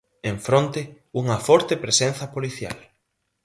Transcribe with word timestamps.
Enfronte, 0.33 0.81
unha 1.21 1.37
forte 1.47 1.73
presenza 1.83 2.25
policial. 2.35 2.77